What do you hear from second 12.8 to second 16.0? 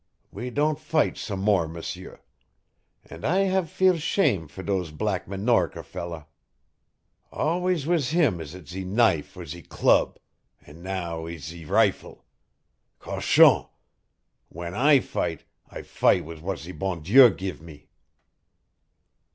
COCHON! W'en I fight, I